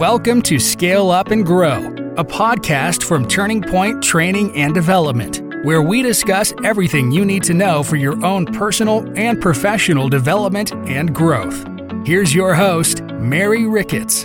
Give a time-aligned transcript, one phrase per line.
[0.00, 5.82] Welcome to Scale Up and Grow, a podcast from Turning Point Training and Development, where
[5.82, 11.14] we discuss everything you need to know for your own personal and professional development and
[11.14, 11.66] growth.
[12.06, 14.24] Here's your host, Mary Ricketts.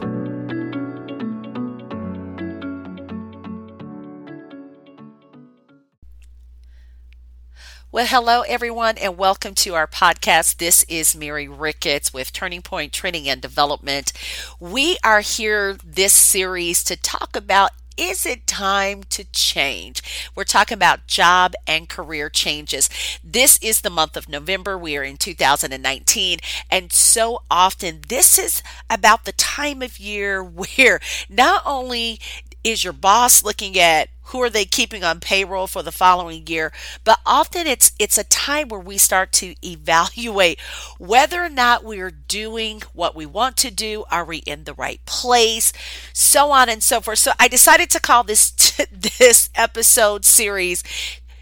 [7.96, 10.58] Well, hello, everyone, and welcome to our podcast.
[10.58, 14.12] This is Mary Ricketts with Turning Point Training and Development.
[14.60, 20.30] We are here this series to talk about is it time to change?
[20.36, 22.90] We're talking about job and career changes.
[23.24, 24.78] This is the month of November.
[24.78, 26.40] We are in 2019.
[26.70, 31.00] And so often, this is about the time of year where
[31.30, 32.20] not only
[32.66, 36.74] is your boss looking at who are they keeping on payroll for the following year?
[37.04, 40.60] But often it's it's a time where we start to evaluate
[40.98, 44.04] whether or not we're doing what we want to do.
[44.10, 45.72] Are we in the right place?
[46.12, 47.20] So on and so forth.
[47.20, 48.86] So i decided to call this t-
[49.20, 50.84] this episode series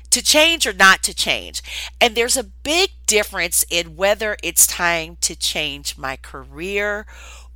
[0.10, 1.64] to change or not to change.
[2.02, 7.06] And there's a big difference in whether it's time to change my career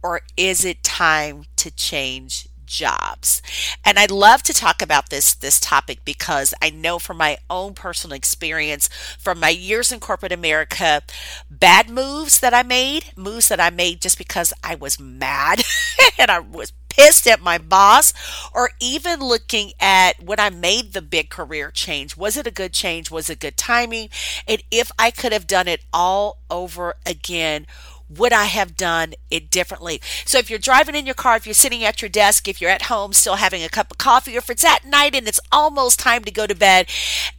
[0.01, 3.41] or is it time to change jobs.
[3.83, 7.73] And I'd love to talk about this this topic because I know from my own
[7.73, 11.01] personal experience from my years in corporate America,
[11.49, 15.63] bad moves that I made, moves that I made just because I was mad
[16.19, 18.13] and I was pissed at my boss
[18.53, 22.17] or even looking at when I made the big career change.
[22.17, 23.11] Was it a good change?
[23.11, 24.09] Was it good timing?
[24.47, 27.67] And if I could have done it all over again,
[28.09, 30.01] would I have done it differently?
[30.25, 32.69] So if you're driving in your car, if you're sitting at your desk, if you're
[32.69, 35.39] at home still having a cup of coffee, or if it's at night and it's
[35.51, 36.87] almost time to go to bed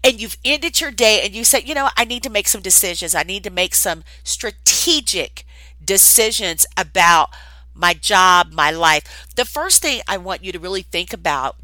[0.05, 2.63] and you've ended your day and you say, you know, I need to make some
[2.63, 3.15] decisions.
[3.15, 5.45] I need to make some strategic
[5.83, 7.31] decisions about
[7.75, 9.27] my job, my life.
[9.37, 11.57] The first thing I want you to really think about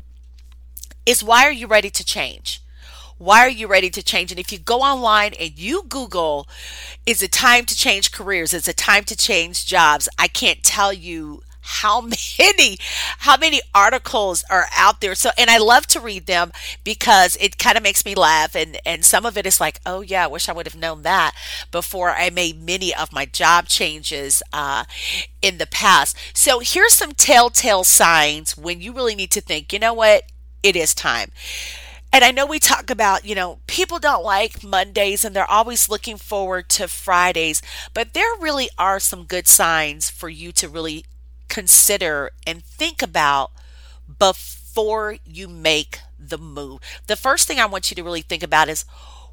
[1.05, 2.64] is why are you ready to change?
[3.19, 4.31] Why are you ready to change?
[4.31, 6.49] And if you go online and you Google,
[7.07, 8.53] is it time to change careers?
[8.53, 10.09] Is it time to change jobs?
[10.19, 12.01] I can't tell you how
[12.39, 12.77] many
[13.21, 16.53] how many articles are out there so and i love to read them
[16.85, 20.03] because it kind of makes me laugh and and some of it is like oh
[20.03, 21.33] yeah i wish i would have known that
[21.71, 24.85] before i made many of my job changes uh,
[25.41, 29.79] in the past so here's some telltale signs when you really need to think you
[29.79, 30.25] know what
[30.63, 31.31] it is time
[32.15, 35.89] and I know we talk about, you know, people don't like Mondays and they're always
[35.89, 37.61] looking forward to Fridays,
[37.93, 41.07] but there really are some good signs for you to really
[41.49, 43.51] consider and think about
[44.21, 46.79] before you make the move.
[47.09, 48.85] The first thing I want you to really think about is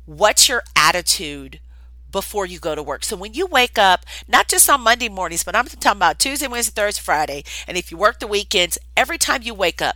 [0.05, 1.59] what's your attitude
[2.11, 3.03] before you go to work.
[3.03, 6.47] So when you wake up, not just on Monday mornings, but I'm talking about Tuesday,
[6.47, 9.95] Wednesday, Thursday, Friday, and if you work the weekends, every time you wake up,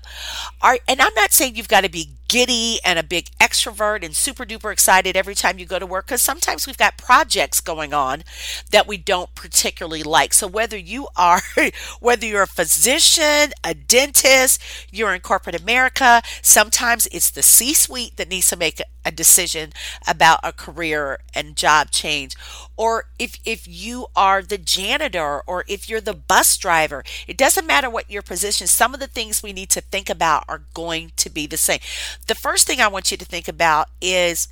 [0.62, 4.14] are and I'm not saying you've got to be giddy and a big extrovert and
[4.14, 7.94] super duper excited every time you go to work because sometimes we've got projects going
[7.94, 8.24] on
[8.72, 10.34] that we don't particularly like.
[10.34, 11.42] So whether you are
[12.02, 18.28] whether you're a physician, a dentist, you're in corporate America, sometimes it's the C-suite that
[18.28, 19.72] needs to make a decision
[20.06, 22.36] about a career and job change.
[22.78, 27.68] Or if if you are the janitor or if you're the bus driver, it doesn't
[27.68, 28.68] matter what your position.
[28.68, 31.80] Some of the things we need to think about are going to be the same.
[32.28, 34.48] The first thing I want you to think about is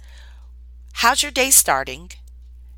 [0.94, 2.12] how's your day starting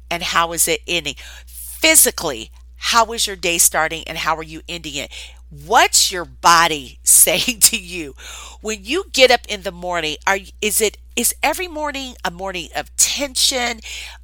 [0.09, 1.15] and how is it ending?
[1.45, 5.11] Physically, how is your day starting and how are you ending it?
[5.49, 8.15] What's your body saying to you
[8.61, 10.17] when you get up in the morning?
[10.27, 13.79] Are is it is every morning a morning of tension?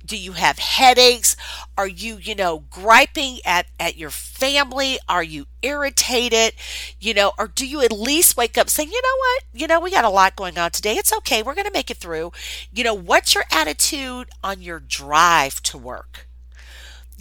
[0.06, 1.38] Do you have headaches?
[1.78, 5.00] Are you, you know, griping at at your family?
[5.08, 6.54] Are you irritated?
[7.00, 9.44] You know, or do you at least wake up saying, "You know what?
[9.54, 10.96] You know, we got a lot going on today.
[10.98, 11.44] It's okay.
[11.44, 12.32] We're going to make it through."
[12.74, 16.28] You know, what's your attitude on your drive to work?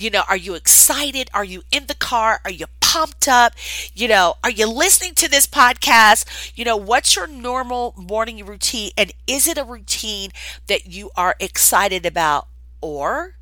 [0.01, 1.29] You know, are you excited?
[1.35, 2.41] Are you in the car?
[2.45, 3.53] Are you pumped up?
[3.95, 6.57] You know, are you listening to this podcast?
[6.57, 8.93] You know, what's your normal morning routine?
[8.97, 10.31] And is it a routine
[10.69, 12.49] that you are excited about?
[12.81, 13.37] Or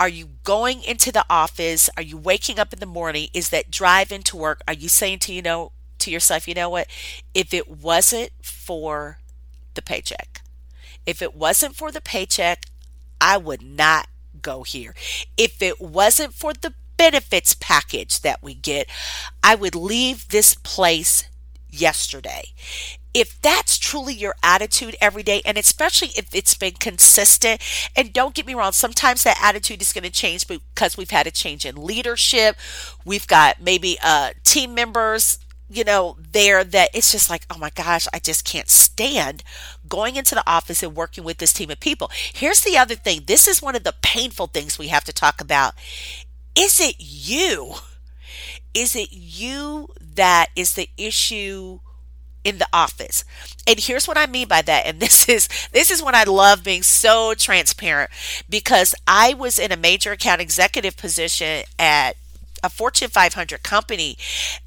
[0.00, 1.90] are you going into the office?
[1.94, 3.28] Are you waking up in the morning?
[3.34, 4.62] Is that drive into work?
[4.66, 6.86] Are you saying to you know to yourself, you know what?
[7.34, 9.18] If it wasn't for
[9.74, 10.40] the paycheck,
[11.04, 12.64] if it wasn't for the paycheck,
[13.20, 14.08] I would not
[14.46, 14.94] go here.
[15.36, 18.88] If it wasn't for the benefits package that we get,
[19.42, 21.24] I would leave this place
[21.68, 22.44] yesterday.
[23.12, 27.60] If that's truly your attitude every day, and especially if it's been consistent,
[27.96, 31.26] and don't get me wrong, sometimes that attitude is going to change because we've had
[31.26, 32.56] a change in leadership.
[33.04, 35.38] We've got maybe a team members
[35.68, 39.42] you know, there that it's just like, oh my gosh, I just can't stand
[39.88, 42.10] going into the office and working with this team of people.
[42.34, 45.40] Here's the other thing this is one of the painful things we have to talk
[45.40, 45.74] about.
[46.56, 47.74] Is it you?
[48.74, 51.80] Is it you that is the issue
[52.46, 53.24] in the office.
[53.66, 54.86] And here's what I mean by that.
[54.86, 58.10] And this is this is when I love being so transparent
[58.48, 62.16] because I was in a major account executive position at
[62.62, 64.16] a Fortune 500 company.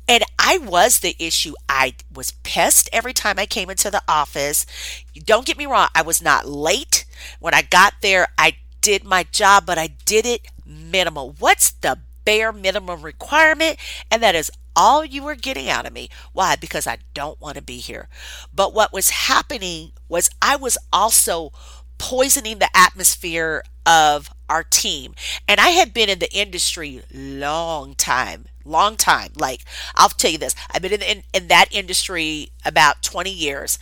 [0.08, 1.54] And I was the issue.
[1.68, 4.66] I was pissed every time I came into the office.
[5.14, 7.06] Don't get me wrong, I was not late.
[7.40, 11.36] When I got there, I did my job, but I did it minimal.
[11.40, 13.78] What's the bare minimum requirement?
[14.12, 16.10] And that is all you were getting out of me.
[16.32, 16.56] Why?
[16.56, 18.08] Because I don't want to be here.
[18.54, 21.52] But what was happening was I was also
[22.00, 25.14] poisoning the atmosphere of our team.
[25.48, 29.34] And I had been in the industry long time, long time.
[29.36, 29.62] Like
[29.94, 33.78] I'll tell you this, I've been in, in, in that industry about 20 years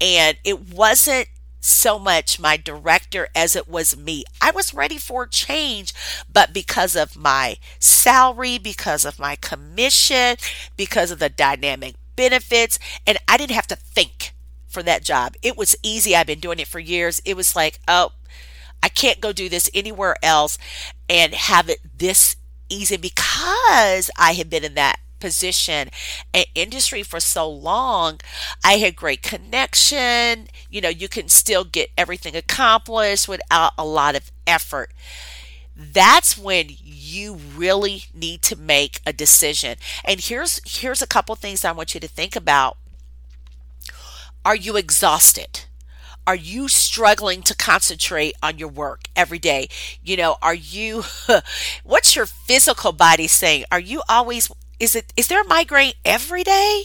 [0.00, 1.28] and it wasn't
[1.60, 4.24] so much my director as it was me.
[4.40, 5.92] I was ready for change,
[6.32, 10.36] but because of my salary, because of my commission,
[10.76, 14.34] because of the dynamic benefits, and I didn't have to think
[14.78, 15.34] for that job.
[15.42, 16.14] It was easy.
[16.14, 17.20] I've been doing it for years.
[17.24, 18.12] It was like, oh,
[18.80, 20.56] I can't go do this anywhere else
[21.08, 22.36] and have it this
[22.68, 25.88] easy because I had been in that position
[26.32, 28.20] and industry for so long.
[28.62, 30.46] I had great connection.
[30.70, 34.92] You know, you can still get everything accomplished without a lot of effort.
[35.74, 39.76] That's when you really need to make a decision.
[40.04, 42.76] And here's here's a couple things I want you to think about.
[44.44, 45.64] Are you exhausted?
[46.26, 49.68] Are you struggling to concentrate on your work every day?
[50.02, 51.04] You know, are you,
[51.84, 53.64] what's your physical body saying?
[53.72, 56.84] Are you always is it is there a migraine every day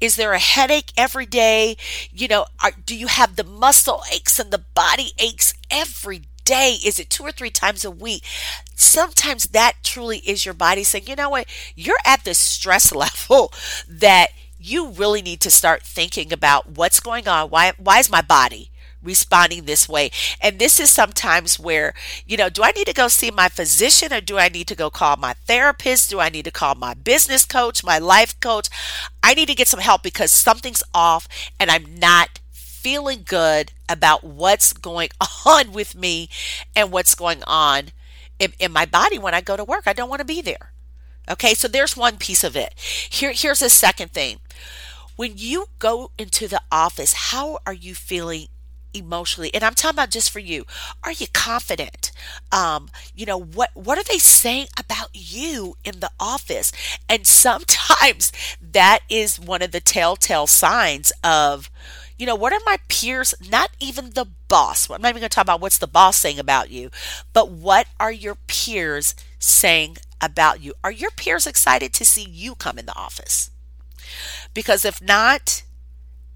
[0.00, 1.76] is there a headache every day
[2.12, 6.76] you know are, do you have the muscle aches and the body aches every day
[6.84, 8.22] is it two or three times a week
[8.74, 13.52] sometimes that truly is your body saying you know what you're at this stress level
[13.88, 14.28] that
[14.62, 18.70] you really need to start thinking about what's going on why why is my body
[19.02, 20.10] responding this way.
[20.40, 21.94] And this is sometimes where,
[22.26, 24.74] you know, do I need to go see my physician or do I need to
[24.74, 26.10] go call my therapist?
[26.10, 28.68] Do I need to call my business coach, my life coach?
[29.22, 34.24] I need to get some help because something's off and I'm not feeling good about
[34.24, 35.10] what's going
[35.46, 36.28] on with me
[36.74, 37.88] and what's going on
[38.38, 39.84] in, in my body when I go to work.
[39.86, 40.71] I don't want to be there.
[41.30, 42.74] Okay, so there's one piece of it.
[42.78, 44.38] Here, here's a second thing.
[45.16, 48.48] When you go into the office, how are you feeling
[48.94, 50.66] emotionally and i'm talking about just for you
[51.02, 52.12] are you confident
[52.50, 56.72] um you know what what are they saying about you in the office
[57.08, 61.70] and sometimes that is one of the telltale signs of
[62.18, 65.34] you know what are my peers not even the boss i'm not even going to
[65.34, 66.90] talk about what's the boss saying about you
[67.32, 70.74] but what are your peers saying about you?
[70.82, 73.50] Are your peers excited to see you come in the office?
[74.54, 75.62] Because if not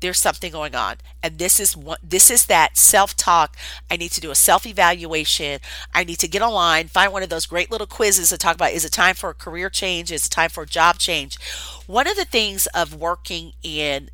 [0.01, 0.97] there's something going on.
[1.23, 3.57] And this is what this is that self-talk.
[3.91, 5.61] I need to do a self-evaluation.
[5.95, 8.73] I need to get online find one of those great little quizzes to talk about
[8.73, 10.13] is it time for a career change?
[10.13, 11.39] Is it time for a job change?
[11.87, 14.11] One of the things of working in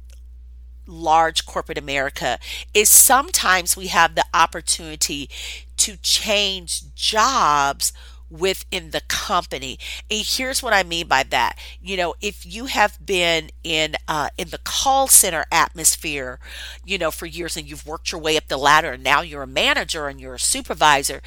[0.84, 2.40] large corporate america
[2.74, 5.30] is sometimes we have the opportunity
[5.76, 7.92] to change jobs
[8.32, 9.78] within the company.
[10.10, 11.58] And here's what I mean by that.
[11.80, 16.38] You know, if you have been in uh, in the call center atmosphere,
[16.84, 19.42] you know, for years and you've worked your way up the ladder and now you're
[19.42, 21.20] a manager and you're a supervisor,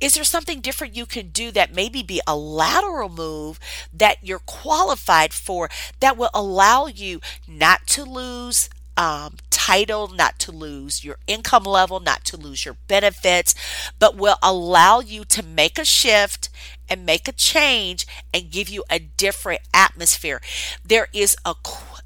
[0.00, 3.60] is there something different you can do that maybe be a lateral move
[3.92, 5.68] that you're qualified for
[6.00, 8.70] that will allow you not to lose
[9.00, 13.54] um, title, not to lose your income level, not to lose your benefits,
[13.98, 16.50] but will allow you to make a shift
[16.86, 20.42] and make a change and give you a different atmosphere.
[20.84, 21.54] There is a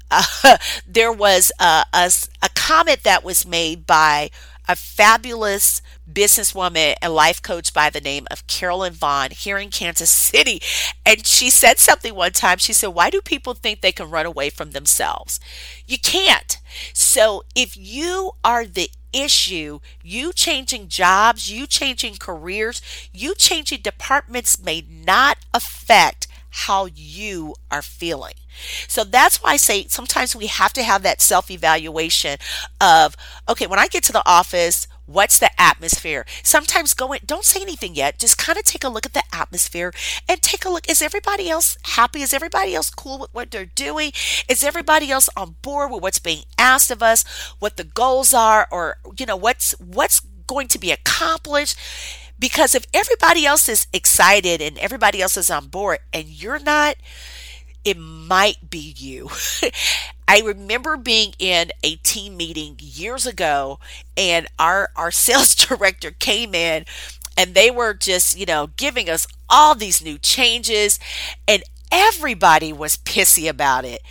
[0.09, 2.09] uh, there was a, a,
[2.41, 4.29] a comment that was made by
[4.67, 5.81] a fabulous
[6.11, 10.61] businesswoman and life coach by the name of Carolyn Vaughn here in Kansas City.
[11.05, 12.57] And she said something one time.
[12.57, 15.39] She said, Why do people think they can run away from themselves?
[15.87, 16.59] You can't.
[16.93, 22.81] So if you are the issue, you changing jobs, you changing careers,
[23.13, 28.33] you changing departments may not affect how you are feeling.
[28.87, 32.37] So that's why I say sometimes we have to have that self evaluation
[32.79, 33.15] of,
[33.49, 36.25] okay, when I get to the office, What's the atmosphere?
[36.41, 38.17] Sometimes go in, don't say anything yet.
[38.17, 39.93] Just kind of take a look at the atmosphere
[40.27, 40.89] and take a look.
[40.89, 42.23] Is everybody else happy?
[42.23, 44.13] Is everybody else cool with what they're doing?
[44.49, 47.23] Is everybody else on board with what's being asked of us?
[47.59, 51.77] What the goals are, or you know, what's what's going to be accomplished?
[52.39, 56.95] Because if everybody else is excited and everybody else is on board and you're not,
[57.83, 59.29] it might be you.
[60.27, 63.79] I remember being in a team meeting years ago
[64.17, 66.85] and our our sales director came in
[67.37, 70.99] and they were just, you know, giving us all these new changes
[71.47, 74.01] and everybody was pissy about it.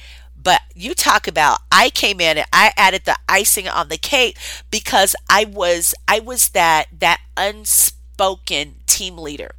[0.40, 4.36] But you talk about I came in and I added the icing on the cake
[4.70, 8.00] because I was I was that that unspoken
[8.86, 9.54] team leader.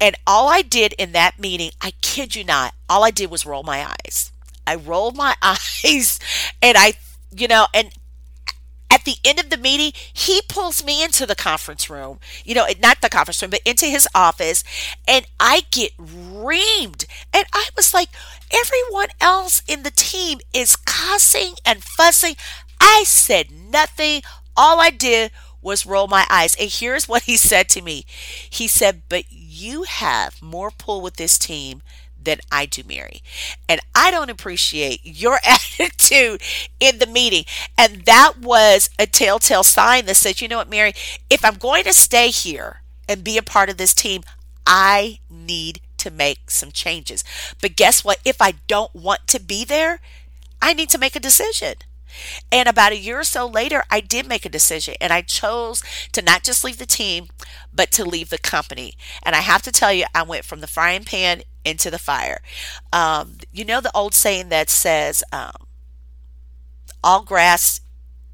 [0.00, 3.46] And all I did in that meeting, I kid you not, all I did was
[3.46, 4.32] roll my eyes.
[4.66, 6.18] I rolled my eyes
[6.62, 6.94] and I,
[7.30, 7.92] you know, and
[8.90, 12.66] at the end of the meeting, he pulls me into the conference room, you know,
[12.80, 14.64] not the conference room, but into his office,
[15.06, 17.04] and I get reamed.
[17.32, 18.08] And I was like,
[18.50, 22.36] everyone else in the team is cussing and fussing.
[22.80, 24.22] I said nothing.
[24.56, 26.54] All I did was roll my eyes.
[26.58, 28.04] And here's what he said to me
[28.50, 31.82] He said, But you have more pull with this team
[32.20, 33.22] than I do, Mary.
[33.68, 36.42] And I don't appreciate your attitude
[36.80, 37.44] in the meeting.
[37.76, 40.92] And that was a telltale sign that says, you know what, Mary,
[41.30, 44.22] if I'm going to stay here and be a part of this team,
[44.66, 47.24] I need to make some changes.
[47.60, 48.18] But guess what?
[48.24, 50.00] If I don't want to be there,
[50.60, 51.74] I need to make a decision.
[52.50, 55.82] And about a year or so later, I did make a decision and I chose
[56.12, 57.28] to not just leave the team,
[57.72, 58.94] but to leave the company.
[59.22, 62.40] And I have to tell you, I went from the frying pan into the fire.
[62.92, 65.52] Um, you know the old saying that says, um,
[67.02, 67.80] all grass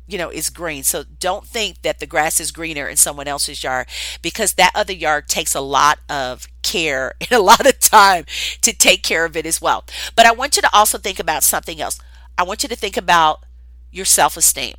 [0.07, 3.63] you know is green so don't think that the grass is greener in someone else's
[3.63, 3.87] yard
[4.23, 8.25] because that other yard takes a lot of care and a lot of time
[8.61, 11.43] to take care of it as well but i want you to also think about
[11.43, 11.99] something else
[12.37, 13.45] i want you to think about
[13.95, 14.75] your self-esteem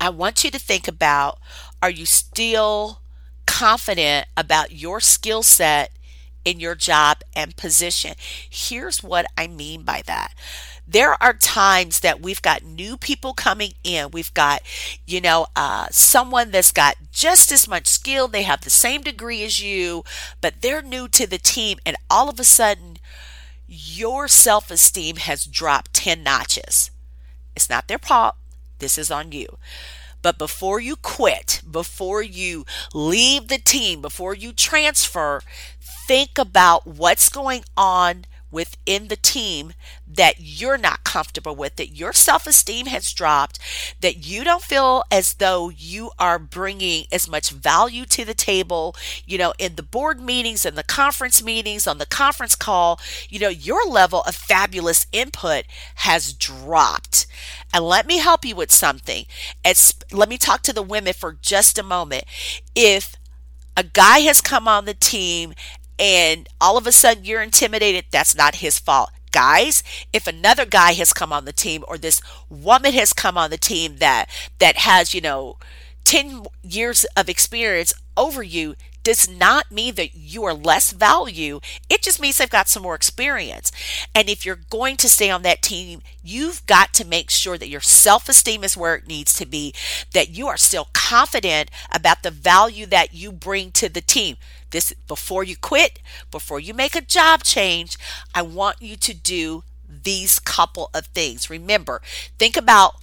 [0.00, 1.38] i want you to think about
[1.82, 3.00] are you still
[3.46, 5.90] confident about your skill set
[6.44, 8.14] in your job and position.
[8.48, 10.32] Here's what I mean by that.
[10.86, 14.10] There are times that we've got new people coming in.
[14.10, 14.62] We've got,
[15.06, 18.28] you know, uh, someone that's got just as much skill.
[18.28, 20.04] They have the same degree as you,
[20.40, 21.78] but they're new to the team.
[21.84, 22.96] And all of a sudden,
[23.66, 26.90] your self esteem has dropped 10 notches.
[27.58, 28.36] It's not their fault.
[28.78, 29.58] This is on you.
[30.22, 35.42] But before you quit, before you leave the team, before you transfer,
[35.80, 39.72] think about what's going on within the team
[40.06, 43.58] that you're not comfortable with, that your self esteem has dropped,
[44.00, 48.94] that you don't feel as though you are bringing as much value to the table,
[49.26, 53.38] you know, in the board meetings and the conference meetings, on the conference call, you
[53.38, 55.64] know, your level of fabulous input
[55.96, 57.26] has dropped.
[57.72, 59.26] And let me help you with something.
[59.64, 62.24] It's, let me talk to the women for just a moment.
[62.74, 63.16] If
[63.76, 65.54] a guy has come on the team
[65.98, 69.10] and all of a sudden you're intimidated, that's not his fault.
[69.30, 73.50] Guys, if another guy has come on the team or this woman has come on
[73.50, 74.26] the team that
[74.58, 75.58] that has, you know,
[76.04, 81.60] 10 years of experience over you, does not mean that you are less value.
[81.88, 83.72] It just means they've got some more experience.
[84.14, 87.68] And if you're going to stay on that team, you've got to make sure that
[87.68, 89.72] your self esteem is where it needs to be,
[90.12, 94.36] that you are still confident about the value that you bring to the team.
[94.70, 96.00] This before you quit,
[96.30, 97.96] before you make a job change,
[98.34, 101.48] I want you to do these couple of things.
[101.48, 102.02] Remember,
[102.38, 102.96] think about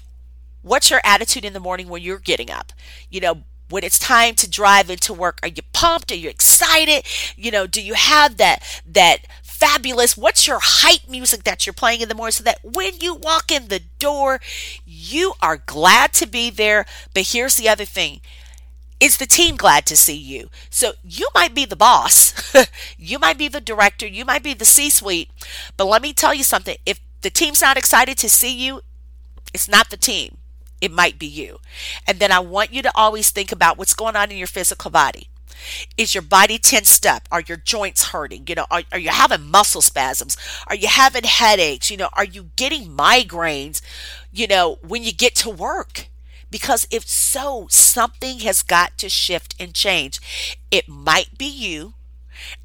[0.61, 2.71] what's your attitude in the morning when you're getting up.
[3.09, 6.11] You know, when it's time to drive into work are you pumped?
[6.11, 7.05] Are you excited?
[7.35, 12.01] You know do you have that that fabulous what's your hype music that you're playing
[12.01, 14.39] in the morning so that when you walk in the door
[14.85, 16.85] you are glad to be there?
[17.13, 18.21] But here's the other thing.
[18.99, 20.49] Is the team glad to see you?
[20.69, 22.33] So you might be the boss.
[22.97, 24.07] You might be the director.
[24.07, 25.29] You might be the c suite
[25.77, 26.77] but let me tell you something.
[26.85, 28.81] If the team's not excited to see you
[29.53, 30.37] it's not the team
[30.85, 31.59] it might be you.
[32.07, 34.91] And then I want you to always think about what's going on in your physical
[34.91, 35.27] body.
[35.97, 37.27] Is your body tensed up?
[37.31, 38.45] Are your joints hurting?
[38.47, 40.37] You know, are, are you having muscle spasms?
[40.67, 41.89] Are you having headaches?
[41.89, 43.81] You know, are you getting migraines,
[44.31, 46.07] you know, when you get to work?
[46.51, 50.21] Because if so, something has got to shift and change.
[50.71, 51.94] It might be you,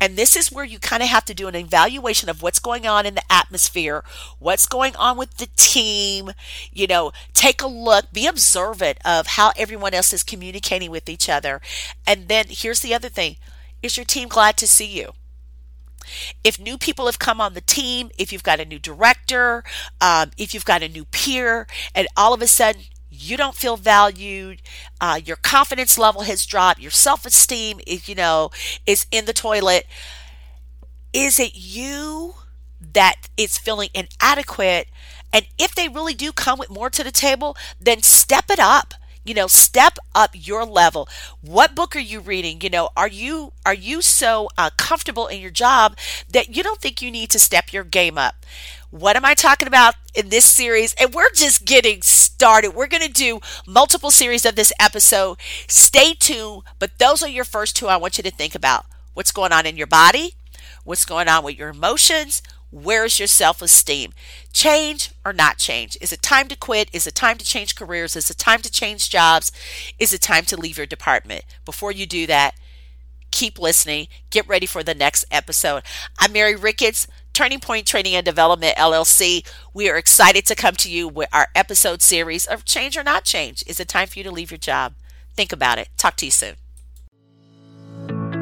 [0.01, 2.87] And this is where you kind of have to do an evaluation of what's going
[2.87, 4.05] on in the atmosphere,
[4.39, 6.33] what's going on with the team.
[6.73, 11.29] You know, take a look, be observant of how everyone else is communicating with each
[11.29, 11.61] other.
[12.07, 13.37] And then here's the other thing
[13.83, 15.13] is your team glad to see you?
[16.43, 19.63] If new people have come on the team, if you've got a new director,
[20.01, 22.83] um, if you've got a new peer, and all of a sudden
[23.21, 24.63] you don't feel valued,
[25.01, 28.51] uh, your confidence level has dropped, your self esteem is, you know,
[28.87, 29.87] is in the toilet.
[31.13, 32.35] Is it you
[32.81, 34.89] that is feeling inadequate?
[35.33, 38.95] And if they really do come with more to the table, then step it up
[39.23, 41.07] you know step up your level
[41.43, 45.41] what book are you reading you know are you are you so uh, comfortable in
[45.41, 45.95] your job
[46.29, 48.47] that you don't think you need to step your game up
[48.91, 50.95] what am I talking about in this series?
[50.95, 52.75] And we're just getting started.
[52.75, 55.39] We're going to do multiple series of this episode.
[55.69, 58.87] Stay tuned, but those are your first two I want you to think about.
[59.15, 60.35] What's going on in your body?
[60.85, 62.43] What's going on with your emotions?
[62.73, 64.13] Where's your self esteem?
[64.53, 65.97] Change or not change?
[66.01, 66.89] Is it time to quit?
[66.93, 68.17] Is it time to change careers?
[68.17, 69.53] Is it time to change jobs?
[69.99, 71.45] Is it time to leave your department?
[71.65, 72.55] Before you do that,
[73.31, 74.09] keep listening.
[74.31, 75.83] Get ready for the next episode.
[76.19, 79.47] I'm Mary Ricketts, Turning Point Training and Development LLC.
[79.73, 83.25] We are excited to come to you with our episode series of Change or Not
[83.25, 83.65] Change.
[83.67, 84.95] Is it time for you to leave your job?
[85.35, 85.89] Think about it.
[85.97, 86.57] Talk to you soon.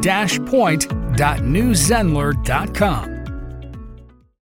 [0.45, 3.14] point.newzenler.com.